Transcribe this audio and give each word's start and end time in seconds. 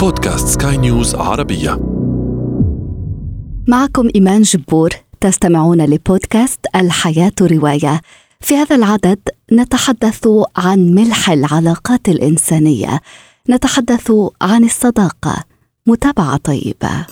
بودكاست 0.00 0.62
سكاي 0.62 0.76
نيوز 0.76 1.14
عربية. 1.14 1.80
معكم 3.68 4.08
إيمان 4.14 4.42
جبور 4.42 4.90
تستمعون 5.20 5.84
لبودكاست 5.84 6.60
الحياة 6.76 7.32
رواية. 7.42 8.00
في 8.40 8.56
هذا 8.56 8.76
العدد 8.76 9.18
نتحدث 9.52 10.28
عن 10.56 10.94
ملح 10.94 11.30
العلاقات 11.30 12.08
الإنسانية. 12.08 13.00
نتحدث 13.50 14.12
عن 14.42 14.64
الصداقة. 14.64 15.44
متابعة 15.86 16.36
طيبة. 16.36 17.06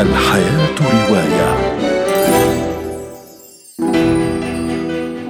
الحياة 0.00 0.74
رواية. 0.80 1.56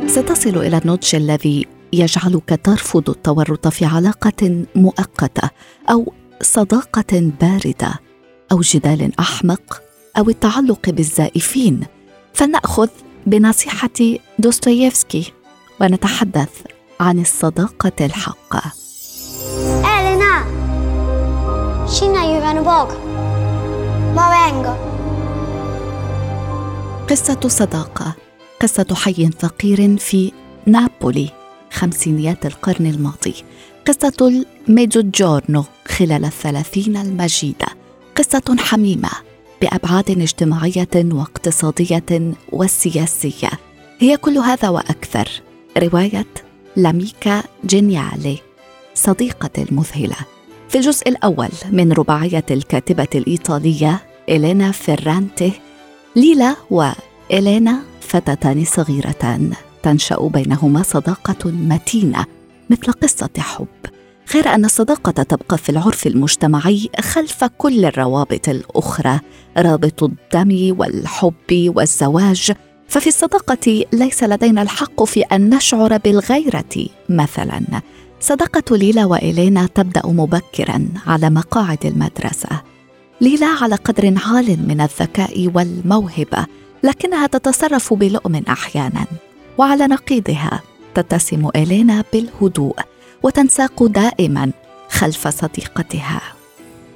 ستصل 0.06 0.58
إلى 0.58 0.78
النضج 0.78 1.14
الذي 1.14 1.66
يجعلك 1.92 2.60
ترفض 2.64 3.10
التورط 3.10 3.68
في 3.68 3.84
علاقة 3.84 4.64
مؤقتة 4.74 5.50
أو 5.90 6.12
صداقة 6.42 7.32
باردة 7.40 7.94
أو 8.52 8.60
جدال 8.60 9.12
أحمق 9.20 9.82
أو 10.18 10.28
التعلق 10.28 10.90
بالزائفين 10.90 11.86
فلنأخذ 12.34 12.88
بنصيحة 13.26 14.18
دوستويفسكي 14.38 15.32
ونتحدث 15.80 16.50
عن 17.00 17.18
ju 22.56 22.64
bak. 22.64 22.88
Var 24.14 24.28
vengo. 24.30 24.74
قصة 27.10 27.48
صداقة 27.48 28.14
قصة 28.60 28.86
حي 28.94 29.30
فقير 29.38 29.96
في 29.96 30.32
نابولي 30.66 31.39
خمسينيات 31.72 32.46
القرن 32.46 32.86
الماضي. 32.86 33.34
قصة 33.86 34.44
الميجوجورنو 34.68 35.64
خلال 35.88 36.24
الثلاثين 36.24 36.96
المجيدة. 36.96 37.66
قصة 38.16 38.56
حميمة 38.58 39.10
بأبعاد 39.62 40.10
اجتماعية 40.10 40.88
واقتصادية 40.94 42.34
وسياسية. 42.52 43.50
هي 43.98 44.16
كل 44.16 44.38
هذا 44.38 44.68
وأكثر. 44.68 45.28
رواية 45.78 46.26
لاميكا 46.76 47.42
جينيالي 47.66 48.38
صديقة 48.94 49.50
المذهلة. 49.58 50.16
في 50.68 50.78
الجزء 50.78 51.08
الأول 51.08 51.48
من 51.70 51.92
رباعية 51.92 52.44
الكاتبة 52.50 53.08
الإيطالية 53.14 54.00
إلينا 54.28 54.72
فيرانتي 54.72 55.52
ليلا 56.16 56.56
وإلينا 56.70 57.78
فتاتان 58.00 58.64
صغيرتان. 58.64 59.52
تنشأ 59.82 60.20
بينهما 60.20 60.82
صداقة 60.82 61.50
متينة 61.50 62.26
مثل 62.70 62.92
قصة 62.92 63.30
حب. 63.38 63.66
غير 64.34 64.48
أن 64.48 64.64
الصداقة 64.64 65.22
تبقى 65.22 65.58
في 65.58 65.68
العرف 65.68 66.06
المجتمعي 66.06 66.90
خلف 67.00 67.44
كل 67.44 67.84
الروابط 67.84 68.48
الأخرى 68.48 69.20
رابط 69.56 70.02
الدم 70.02 70.74
والحب 70.78 71.72
والزواج. 71.76 72.52
ففي 72.88 73.06
الصداقة 73.06 73.84
ليس 73.92 74.24
لدينا 74.24 74.62
الحق 74.62 75.04
في 75.04 75.20
أن 75.20 75.54
نشعر 75.54 75.96
بالغيرة 75.96 76.86
مثلا. 77.08 77.62
صداقة 78.20 78.76
ليلا 78.76 79.04
وإلينا 79.04 79.66
تبدأ 79.66 80.02
مبكرا 80.06 80.88
على 81.06 81.30
مقاعد 81.30 81.86
المدرسة. 81.86 82.62
ليلا 83.20 83.46
على 83.46 83.74
قدر 83.74 84.14
عال 84.26 84.68
من 84.68 84.80
الذكاء 84.80 85.50
والموهبة 85.54 86.46
لكنها 86.82 87.26
تتصرف 87.26 87.94
بلؤم 87.94 88.42
أحيانا. 88.48 89.06
وعلى 89.60 89.86
نقيضها 89.86 90.62
تتسم 90.94 91.48
إلينا 91.56 92.04
بالهدوء 92.12 92.76
وتنساق 93.22 93.84
دائما 93.84 94.52
خلف 94.90 95.28
صديقتها. 95.28 96.20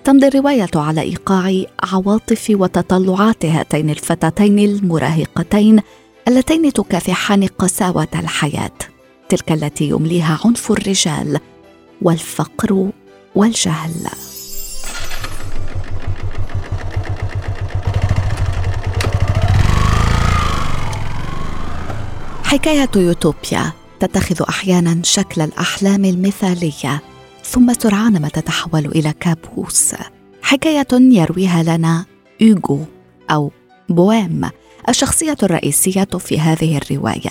تمضي 0.05 0.27
الرواية 0.27 0.71
على 0.75 1.01
إيقاع 1.01 1.63
عواطف 1.83 2.47
وتطلعات 2.51 3.45
هاتين 3.45 3.91
الفتاتين 3.91 4.59
المراهقتين 4.59 5.81
اللتين 6.29 6.73
تكافحان 6.73 7.47
قساوة 7.47 8.09
الحياة 8.15 8.79
تلك 9.29 9.53
التي 9.53 9.89
يمليها 9.89 10.39
عنف 10.45 10.73
الرجال 10.73 11.41
والفقر 12.03 12.91
والجهل. 13.35 14.07
حكاية 22.55 22.89
يوتوبيا 22.97 23.73
تتخذ 24.01 24.43
أحيانا 24.49 25.03
شكل 25.03 25.41
الأحلام 25.41 26.05
المثالية 26.05 27.03
ثم 27.45 27.73
سرعان 27.73 28.23
ما 28.23 28.29
تتحول 28.29 28.87
إلى 28.87 29.15
كابوس. 29.21 29.95
حكاية 30.43 30.87
يرويها 30.93 31.63
لنا 31.63 32.05
إيغو 32.43 32.81
أو 33.31 33.51
بويم 33.89 34.51
الشخصية 34.89 35.37
الرئيسية 35.43 36.05
في 36.05 36.41
هذه 36.41 36.79
الرواية. 36.79 37.31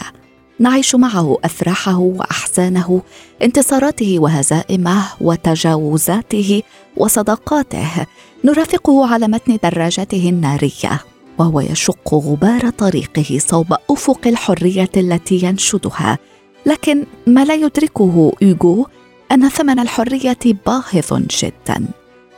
نعيش 0.60 0.96
معه 0.96 1.38
أفراحه 1.44 1.98
وأحزانه 1.98 3.02
انتصاراته 3.42 4.20
وهزائمه 4.20 5.04
وتجاوزاته 5.22 6.62
وصداقاته. 6.98 8.06
نرافقه 8.46 9.14
على 9.14 9.28
متن 9.28 9.58
دراجته 9.64 10.30
النارية. 10.30 11.13
وهو 11.38 11.60
يشق 11.60 12.14
غبار 12.14 12.70
طريقه 12.70 13.38
صوب 13.40 13.74
أفق 13.90 14.28
الحرية 14.28 14.90
التي 14.98 15.40
ينشدها. 15.44 16.18
لكن 16.66 17.06
ما 17.28 17.46
لا 17.46 17.54
يدركه 17.54 18.34
ايغو 18.42 18.88
أن 19.32 19.50
ثمن 19.50 19.80
الحرية 19.80 20.38
باهظ 20.66 21.22
جدا. 21.42 21.86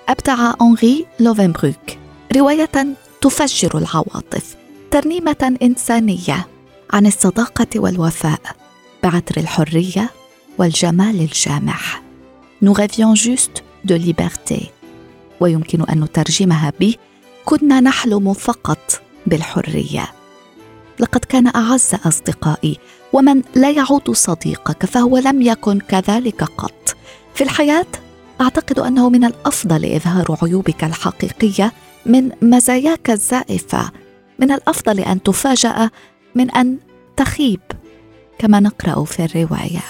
أبدع 0.09 0.53
أنغي 0.61 1.05
لوفنبروك. 1.19 1.97
رواية 2.35 2.95
تفجر 3.21 3.77
العواطف. 3.77 4.55
ترنيمة 4.91 5.57
إنسانية 5.61 6.47
عن 6.93 7.05
الصداقة 7.05 7.67
والوفاء 7.75 8.39
بعطر 9.03 9.37
الحرية 9.37 10.09
والجمال 10.57 11.21
الجامح. 11.21 12.01
Nous 12.61 12.73
rêvions 12.73 13.15
juste 13.15 13.63
de 13.85 13.95
liberté. 13.95 14.63
ويمكن 15.39 15.81
أن 15.81 15.99
نترجمها 15.99 16.73
ب 16.79 16.93
كنا 17.45 17.79
نحلم 17.79 18.33
فقط 18.33 19.01
بالحرية. 19.27 20.11
لقد 20.99 21.25
كان 21.25 21.47
أعز 21.47 21.95
أصدقائي 22.05 22.77
ومن 23.13 23.41
لا 23.55 23.71
يعود 23.71 24.11
صديقك 24.11 24.85
فهو 24.85 25.17
لم 25.17 25.41
يكن 25.41 25.79
كذلك 25.79 26.43
قط. 26.43 26.95
في 27.33 27.43
الحياة 27.43 27.85
أعتقد 28.41 28.79
أنه 28.79 29.09
من 29.09 29.25
الأفضل 29.25 29.85
إظهار 29.85 30.37
عيوبك 30.41 30.83
الحقيقية 30.83 31.71
من 32.05 32.31
مزاياك 32.41 33.09
الزائفة. 33.09 33.91
من 34.39 34.51
الأفضل 34.51 34.99
أن 34.99 35.23
تفاجأ 35.23 35.89
من 36.35 36.51
أن 36.51 36.77
تخيب 37.17 37.61
كما 38.39 38.59
نقرأ 38.59 39.05
في 39.05 39.25
الرواية. 39.25 39.83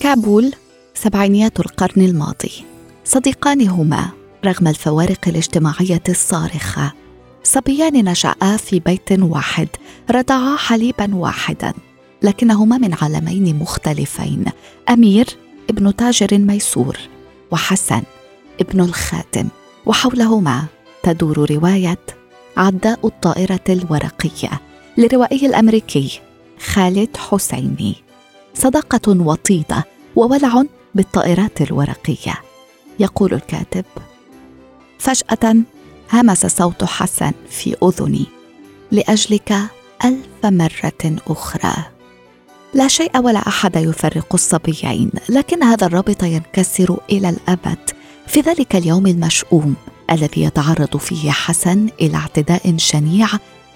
كابول 0.00 0.52
سبعينيات 0.94 1.60
القرن 1.60 2.02
الماضي. 2.02 2.64
صديقان 3.04 3.68
هما 3.68 4.15
رغم 4.44 4.68
الفوارق 4.68 5.28
الاجتماعية 5.28 6.02
الصارخة. 6.08 6.92
صبيان 7.42 8.04
نشأا 8.04 8.56
في 8.56 8.80
بيت 8.80 9.12
واحد 9.12 9.68
رضعا 10.10 10.56
حليبا 10.56 11.14
واحدا 11.14 11.72
لكنهما 12.22 12.78
من 12.78 12.94
عالمين 13.02 13.58
مختلفين 13.58 14.44
أمير 14.88 15.26
ابن 15.70 15.96
تاجر 15.96 16.38
ميسور 16.38 16.98
وحسن 17.50 18.02
ابن 18.60 18.80
الخاتم. 18.80 19.48
وحولهما 19.86 20.64
تدور 21.02 21.50
رواية 21.50 21.98
عداء 22.56 23.06
الطائرة 23.06 23.64
الورقية 23.68 24.60
للروائي 24.98 25.46
الأمريكي 25.46 26.20
خالد 26.66 27.16
حسيني. 27.16 27.94
صداقة 28.54 29.20
وطيدة 29.20 29.84
وولع 30.16 30.64
بالطائرات 30.94 31.60
الورقية. 31.62 32.34
يقول 33.00 33.34
الكاتب 33.34 33.84
فجأة 34.98 35.56
همس 36.12 36.46
صوت 36.46 36.84
حسن 36.84 37.32
في 37.50 37.76
أذني 37.82 38.26
لأجلك 38.90 39.52
ألف 40.04 40.44
مرة 40.44 41.16
أخرى. 41.28 41.74
لا 42.74 42.88
شيء 42.88 43.18
ولا 43.18 43.48
أحد 43.48 43.76
يفرق 43.76 44.34
الصبيين 44.34 45.10
لكن 45.28 45.62
هذا 45.62 45.86
الرابط 45.86 46.22
ينكسر 46.22 46.96
إلى 47.10 47.28
الأبد. 47.28 47.78
في 48.26 48.40
ذلك 48.40 48.76
اليوم 48.76 49.06
المشؤوم 49.06 49.74
الذي 50.10 50.42
يتعرض 50.42 50.96
فيه 50.96 51.30
حسن 51.30 51.88
إلى 52.00 52.16
اعتداء 52.16 52.76
شنيع 52.76 53.28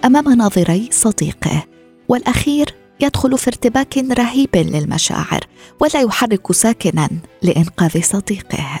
أمام 0.05 0.33
ناظري 0.33 0.89
صديقه 0.91 1.63
والأخير 2.09 2.75
يدخل 2.99 3.37
في 3.37 3.47
ارتباك 3.47 3.97
رهيب 3.97 4.55
للمشاعر 4.55 5.39
ولا 5.79 6.01
يحرك 6.01 6.51
ساكنا 6.51 7.09
لإنقاذ 7.41 8.01
صديقه. 8.01 8.79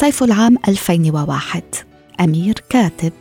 صيف 0.00 0.22
العام 0.22 0.56
2001 0.68 1.62
أمير 2.20 2.54
كاتب 2.68 3.12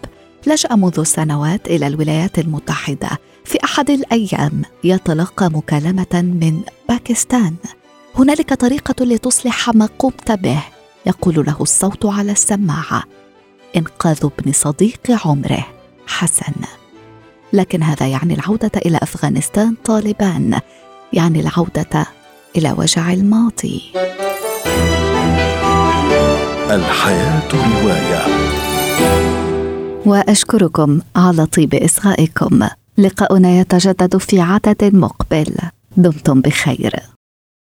لجأ 0.47 0.75
منذ 0.75 1.03
سنوات 1.03 1.67
إلى 1.67 1.87
الولايات 1.87 2.39
المتحدة. 2.39 3.09
في 3.45 3.57
أحد 3.63 3.89
الأيام 3.89 4.61
يتلقى 4.83 5.49
مكالمة 5.49 6.13
من 6.13 6.61
باكستان. 6.89 7.55
هنالك 8.15 8.53
طريقة 8.53 9.05
لتصلح 9.05 9.69
ما 9.69 9.89
قمت 9.99 10.31
به. 10.31 10.63
يقول 11.05 11.45
له 11.45 11.57
الصوت 11.61 12.05
على 12.05 12.31
السماعة. 12.31 13.03
إنقاذ 13.75 14.17
ابن 14.23 14.51
صديق 14.51 15.25
عمره. 15.25 15.67
حسن. 16.07 16.53
لكن 17.53 17.83
هذا 17.83 18.07
يعني 18.07 18.33
العودة 18.33 18.71
إلى 18.85 18.99
أفغانستان 19.01 19.75
طالبان. 19.85 20.59
يعني 21.13 21.39
العودة 21.39 22.05
إلى 22.55 22.71
وجع 22.77 23.13
الماضي. 23.13 23.81
الحياة 26.69 27.49
رواية. 27.53 28.25
وأشكركم 30.05 31.01
على 31.15 31.45
طيب 31.45 31.75
إصغائكم. 31.75 32.67
لقاؤنا 32.97 33.49
يتجدد 33.59 34.17
في 34.17 34.39
عدد 34.39 34.95
مقبل. 34.95 35.55
دمتم 35.97 36.41
بخير. 36.41 37.18